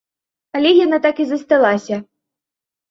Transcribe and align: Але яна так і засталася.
Але 0.59 0.71
яна 0.85 0.97
так 1.05 1.15
і 1.25 1.29
засталася. 1.33 1.95